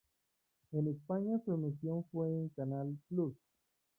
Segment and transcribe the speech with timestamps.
[0.71, 3.35] En España su emisión fue en Canal Plus.